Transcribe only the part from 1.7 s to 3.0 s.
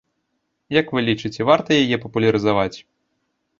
яе папулярызаваць?